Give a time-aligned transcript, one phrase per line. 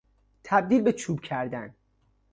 [0.43, 1.75] تبدیل به چوب کردن